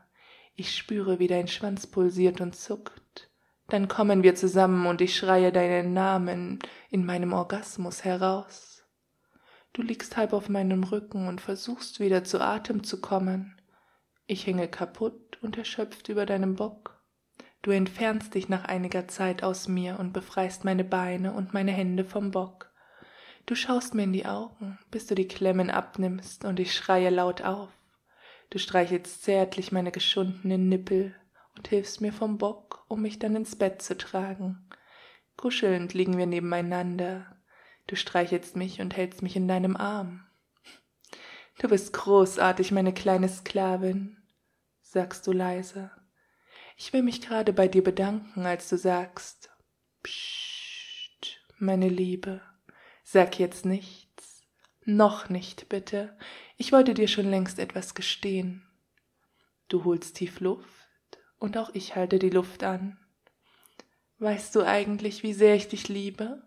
Ich 0.54 0.76
spüre, 0.76 1.18
wie 1.18 1.26
dein 1.26 1.48
Schwanz 1.48 1.88
pulsiert 1.88 2.40
und 2.40 2.54
zuckt. 2.54 3.28
Dann 3.66 3.88
kommen 3.88 4.22
wir 4.22 4.36
zusammen 4.36 4.86
und 4.86 5.00
ich 5.00 5.16
schreie 5.16 5.50
deinen 5.50 5.92
Namen 5.92 6.60
in 6.88 7.04
meinem 7.04 7.32
Orgasmus 7.32 8.04
heraus. 8.04 8.75
Du 9.76 9.82
liegst 9.82 10.16
halb 10.16 10.32
auf 10.32 10.48
meinem 10.48 10.84
Rücken 10.84 11.28
und 11.28 11.42
versuchst 11.42 12.00
wieder 12.00 12.24
zu 12.24 12.40
Atem 12.40 12.82
zu 12.82 12.98
kommen. 12.98 13.60
Ich 14.26 14.46
hänge 14.46 14.68
kaputt 14.68 15.36
und 15.42 15.58
erschöpft 15.58 16.08
über 16.08 16.24
deinem 16.24 16.54
Bock. 16.54 16.98
Du 17.60 17.72
entfernst 17.72 18.34
dich 18.34 18.48
nach 18.48 18.64
einiger 18.64 19.06
Zeit 19.06 19.42
aus 19.42 19.68
mir 19.68 19.98
und 20.00 20.14
befreist 20.14 20.64
meine 20.64 20.82
Beine 20.82 21.34
und 21.34 21.52
meine 21.52 21.72
Hände 21.72 22.06
vom 22.06 22.30
Bock. 22.30 22.72
Du 23.44 23.54
schaust 23.54 23.94
mir 23.94 24.04
in 24.04 24.14
die 24.14 24.24
Augen, 24.24 24.78
bis 24.90 25.08
du 25.08 25.14
die 25.14 25.28
Klemmen 25.28 25.68
abnimmst, 25.68 26.46
und 26.46 26.58
ich 26.58 26.72
schreie 26.72 27.10
laut 27.10 27.42
auf. 27.42 27.68
Du 28.48 28.58
streichelst 28.58 29.24
zärtlich 29.24 29.72
meine 29.72 29.92
geschundenen 29.92 30.70
Nippel 30.70 31.14
und 31.54 31.68
hilfst 31.68 32.00
mir 32.00 32.14
vom 32.14 32.38
Bock, 32.38 32.86
um 32.88 33.02
mich 33.02 33.18
dann 33.18 33.36
ins 33.36 33.56
Bett 33.56 33.82
zu 33.82 33.98
tragen. 33.98 34.70
Kuschelnd 35.36 35.92
liegen 35.92 36.16
wir 36.16 36.24
nebeneinander. 36.24 37.35
Du 37.86 37.96
streichelst 37.96 38.56
mich 38.56 38.80
und 38.80 38.96
hältst 38.96 39.22
mich 39.22 39.36
in 39.36 39.46
deinem 39.46 39.76
Arm. 39.76 40.26
Du 41.58 41.68
bist 41.68 41.92
großartig, 41.92 42.72
meine 42.72 42.92
kleine 42.92 43.28
Sklavin, 43.28 44.16
sagst 44.82 45.26
du 45.26 45.32
leise. 45.32 45.90
Ich 46.76 46.92
will 46.92 47.02
mich 47.02 47.22
gerade 47.22 47.52
bei 47.52 47.68
dir 47.68 47.82
bedanken, 47.82 48.44
als 48.44 48.68
du 48.68 48.76
sagst, 48.76 49.50
Psst, 50.02 51.40
meine 51.58 51.88
Liebe, 51.88 52.42
sag 53.02 53.38
jetzt 53.38 53.64
nichts. 53.64 54.44
Noch 54.84 55.28
nicht, 55.28 55.68
bitte. 55.68 56.16
Ich 56.56 56.72
wollte 56.72 56.94
dir 56.94 57.08
schon 57.08 57.28
längst 57.28 57.58
etwas 57.58 57.94
gestehen. 57.94 58.62
Du 59.68 59.84
holst 59.84 60.16
tief 60.16 60.40
Luft 60.40 60.68
und 61.38 61.56
auch 61.56 61.70
ich 61.74 61.96
halte 61.96 62.18
die 62.18 62.30
Luft 62.30 62.62
an. 62.62 62.98
Weißt 64.18 64.54
du 64.54 64.62
eigentlich, 64.62 65.22
wie 65.22 65.32
sehr 65.32 65.56
ich 65.56 65.68
dich 65.68 65.88
liebe? 65.88 66.45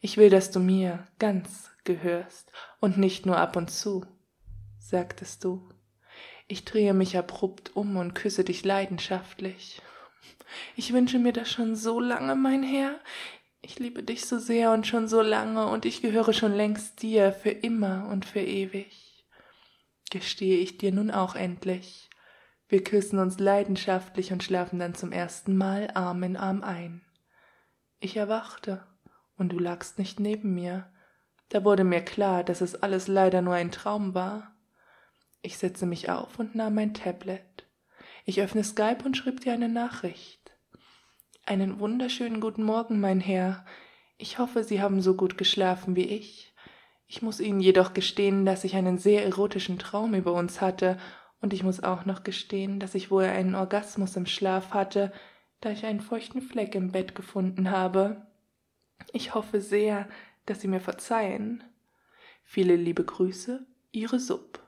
Ich 0.00 0.16
will, 0.16 0.30
dass 0.30 0.50
du 0.50 0.60
mir 0.60 1.06
ganz 1.18 1.70
gehörst 1.84 2.52
und 2.80 2.98
nicht 2.98 3.26
nur 3.26 3.38
ab 3.38 3.56
und 3.56 3.70
zu, 3.70 4.04
sagtest 4.78 5.44
du. 5.44 5.68
Ich 6.48 6.64
drehe 6.64 6.94
mich 6.94 7.16
abrupt 7.16 7.76
um 7.76 7.96
und 7.96 8.14
küsse 8.14 8.44
dich 8.44 8.64
leidenschaftlich. 8.64 9.80
Ich 10.76 10.92
wünsche 10.92 11.18
mir 11.18 11.32
das 11.32 11.50
schon 11.50 11.76
so 11.76 12.00
lange, 12.00 12.34
mein 12.34 12.62
Herr. 12.62 12.98
Ich 13.62 13.78
liebe 13.78 14.02
dich 14.02 14.26
so 14.26 14.38
sehr 14.38 14.72
und 14.72 14.86
schon 14.86 15.06
so 15.06 15.20
lange, 15.20 15.66
und 15.66 15.84
ich 15.84 16.02
gehöre 16.02 16.32
schon 16.32 16.52
längst 16.52 17.02
dir 17.02 17.32
für 17.32 17.50
immer 17.50 18.08
und 18.10 18.24
für 18.24 18.40
ewig. 18.40 19.26
Gestehe 20.10 20.58
ich 20.58 20.78
dir 20.78 20.92
nun 20.92 21.10
auch 21.10 21.36
endlich, 21.36 22.10
wir 22.70 22.84
küssen 22.84 23.18
uns 23.18 23.40
leidenschaftlich 23.40 24.32
und 24.32 24.44
schlafen 24.44 24.78
dann 24.78 24.94
zum 24.94 25.10
ersten 25.10 25.56
Mal 25.56 25.90
Arm 25.94 26.22
in 26.22 26.36
Arm 26.36 26.62
ein. 26.62 27.02
Ich 27.98 28.16
erwachte, 28.16 28.86
und 29.40 29.48
du 29.48 29.58
lagst 29.58 29.98
nicht 29.98 30.20
neben 30.20 30.54
mir. 30.54 30.86
Da 31.48 31.64
wurde 31.64 31.82
mir 31.82 32.02
klar, 32.02 32.44
dass 32.44 32.60
es 32.60 32.80
alles 32.80 33.08
leider 33.08 33.40
nur 33.40 33.54
ein 33.54 33.72
Traum 33.72 34.14
war. 34.14 34.54
Ich 35.40 35.56
setzte 35.56 35.86
mich 35.86 36.10
auf 36.10 36.38
und 36.38 36.54
nahm 36.54 36.74
mein 36.74 36.92
Tablet. 36.92 37.66
Ich 38.26 38.40
öffne 38.42 38.62
Skype 38.62 39.02
und 39.02 39.16
schrieb 39.16 39.40
dir 39.40 39.54
eine 39.54 39.70
Nachricht. 39.70 40.52
Einen 41.46 41.80
wunderschönen 41.80 42.40
guten 42.40 42.62
Morgen, 42.62 43.00
mein 43.00 43.18
Herr. 43.18 43.64
Ich 44.18 44.38
hoffe, 44.38 44.62
Sie 44.62 44.82
haben 44.82 45.00
so 45.00 45.16
gut 45.16 45.38
geschlafen 45.38 45.96
wie 45.96 46.04
ich. 46.04 46.54
Ich 47.06 47.22
muss 47.22 47.40
Ihnen 47.40 47.60
jedoch 47.60 47.94
gestehen, 47.94 48.44
dass 48.44 48.64
ich 48.64 48.76
einen 48.76 48.98
sehr 48.98 49.24
erotischen 49.24 49.78
Traum 49.78 50.14
über 50.14 50.34
uns 50.34 50.60
hatte 50.60 50.98
und 51.40 51.54
ich 51.54 51.62
muss 51.62 51.82
auch 51.82 52.04
noch 52.04 52.24
gestehen, 52.24 52.78
dass 52.78 52.94
ich 52.94 53.10
wohl 53.10 53.24
einen 53.24 53.54
Orgasmus 53.54 54.16
im 54.16 54.26
Schlaf 54.26 54.74
hatte, 54.74 55.12
da 55.62 55.70
ich 55.70 55.86
einen 55.86 56.02
feuchten 56.02 56.42
Fleck 56.42 56.74
im 56.74 56.92
Bett 56.92 57.14
gefunden 57.14 57.70
habe. 57.70 58.29
Ich 59.12 59.34
hoffe 59.34 59.60
sehr, 59.60 60.08
dass 60.46 60.60
Sie 60.60 60.68
mir 60.68 60.80
verzeihen. 60.80 61.64
Viele 62.44 62.76
liebe 62.76 63.04
Grüße, 63.04 63.66
Ihre 63.92 64.18
Sub. 64.18 64.60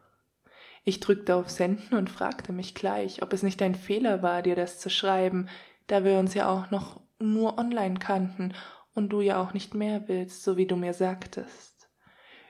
Ich 0.84 1.00
drückte 1.00 1.36
auf 1.36 1.48
Senden 1.48 1.96
und 1.96 2.10
fragte 2.10 2.52
mich 2.52 2.74
gleich, 2.74 3.22
ob 3.22 3.32
es 3.32 3.42
nicht 3.42 3.62
ein 3.62 3.74
Fehler 3.74 4.22
war, 4.22 4.42
dir 4.42 4.56
das 4.56 4.80
zu 4.80 4.90
schreiben, 4.90 5.48
da 5.86 6.04
wir 6.04 6.18
uns 6.18 6.34
ja 6.34 6.48
auch 6.48 6.70
noch 6.70 7.00
nur 7.20 7.58
online 7.58 7.98
kannten 7.98 8.54
und 8.94 9.10
du 9.10 9.20
ja 9.20 9.40
auch 9.40 9.52
nicht 9.52 9.74
mehr 9.74 10.08
willst, 10.08 10.42
so 10.42 10.56
wie 10.56 10.66
du 10.66 10.76
mir 10.76 10.92
sagtest. 10.92 11.88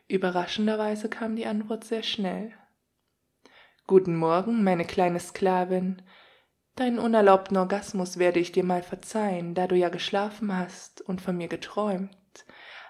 Überraschenderweise 0.09 1.09
kam 1.09 1.37
die 1.37 1.47
Antwort 1.47 1.85
sehr 1.85 2.03
schnell. 2.03 2.53
Guten 3.87 4.17
Morgen, 4.17 4.65
meine 4.65 4.85
kleine 4.85 5.21
Sklavin. 5.21 6.03
Deinen 6.77 6.99
unerlaubten 6.99 7.57
Orgasmus 7.59 8.19
werde 8.19 8.41
ich 8.41 8.53
dir 8.53 8.65
mal 8.65 8.83
verzeihen, 8.83 9.55
da 9.55 9.67
du 9.67 9.77
ja 9.77 9.91
geschlafen 9.91 10.57
hast 10.57 11.03
und 11.03 11.21
von 11.21 11.37
mir 11.37 11.49
geträumt. 11.49 12.17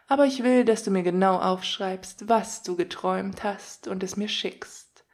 Aber 0.06 0.26
ich 0.26 0.42
will, 0.44 0.64
dass 0.64 0.84
du 0.84 0.90
mir 0.90 1.02
genau 1.02 1.38
aufschreibst, 1.38 2.28
was 2.28 2.62
du 2.62 2.76
geträumt 2.76 3.42
hast 3.42 3.88
und 3.88 4.02
es 4.02 4.16
mir 4.16 4.28
schickst. 4.28 5.04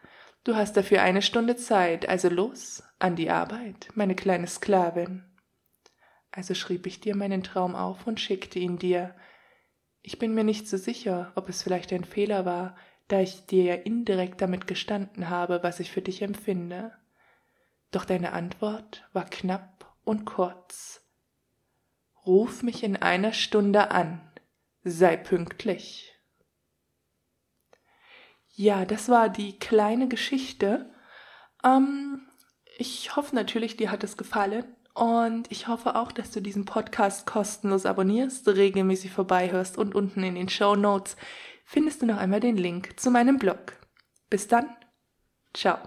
Du 0.44 0.54
hast 0.54 0.76
dafür 0.76 1.02
eine 1.02 1.22
Stunde 1.22 1.57
Zeit, 1.57 2.09
also 2.09 2.28
los, 2.28 2.83
an 2.98 3.16
die 3.16 3.31
Arbeit, 3.31 3.88
meine 3.94 4.14
kleine 4.14 4.46
Sklavin. 4.46 5.24
Also 6.31 6.54
schrieb 6.54 6.87
ich 6.87 7.00
dir 7.00 7.16
meinen 7.16 7.42
Traum 7.42 7.74
auf 7.74 8.07
und 8.07 8.20
schickte 8.20 8.59
ihn 8.59 8.78
dir. 8.78 9.14
Ich 10.02 10.18
bin 10.18 10.35
mir 10.35 10.44
nicht 10.44 10.68
so 10.68 10.76
sicher, 10.76 11.33
ob 11.37 11.48
es 11.48 11.62
vielleicht 11.62 11.92
ein 11.92 12.04
Fehler 12.04 12.44
war, 12.44 12.76
da 13.09 13.20
ich 13.20 13.46
dir 13.46 13.64
ja 13.64 13.74
indirekt 13.74 14.42
damit 14.42 14.66
gestanden 14.66 15.31
habe, 15.31 15.62
was 15.62 15.81
ich 15.81 15.90
für 15.90 16.02
dich 16.02 16.22
empfinde. 16.22 16.92
Doch 17.90 18.05
deine 18.05 18.33
Antwort 18.33 19.09
war 19.12 19.24
knapp 19.24 19.94
und 20.05 20.24
kurz. 20.24 21.03
Ruf 22.27 22.62
mich 22.62 22.83
in 22.83 22.96
einer 22.96 23.33
Stunde 23.33 23.90
an, 23.90 24.20
sei 24.85 25.16
pünktlich. 25.16 26.14
Ja, 28.55 28.85
das 28.85 29.09
war 29.09 29.29
die 29.29 29.59
kleine 29.59 30.09
Geschichte. 30.09 30.92
Ähm, 31.64 32.27
ich 32.77 33.16
hoffe 33.16 33.35
natürlich, 33.35 33.77
dir 33.77 33.90
hat 33.90 34.05
es 34.05 34.16
gefallen. 34.16 34.64
Und 34.94 35.51
ich 35.53 35.68
hoffe 35.68 35.94
auch, 35.94 36.11
dass 36.11 36.33
du 36.33 36.40
diesen 36.40 36.64
Podcast 36.64 37.24
kostenlos 37.24 37.87
abonnierst, 37.87 38.48
regelmäßig 38.48 39.12
vorbeihörst 39.12 39.79
und 39.79 39.94
unten 39.94 40.24
in 40.24 40.35
den 40.35 40.48
Show 40.48 40.74
Notes 40.74 41.16
findest 41.64 42.03
du 42.03 42.07
noch 42.07 42.18
einmal 42.18 42.40
den 42.40 42.57
Link 42.57 42.98
zu 42.98 43.12
meinem 43.12 43.38
Blog. 43.38 43.74
Bis 44.29 44.48
dann. 44.48 44.66
Ciao. 45.55 45.79